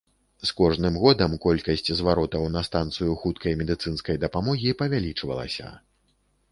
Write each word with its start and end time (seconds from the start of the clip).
З 0.43 0.47
кожным 0.59 0.95
годам 1.03 1.35
колькасць 1.43 1.91
зваротаў 1.99 2.47
на 2.55 2.65
станцыю 2.69 3.11
хуткай 3.25 3.53
медыцынскай 3.61 4.15
дапамогі 4.27 4.77
павялічвалася. 4.83 5.67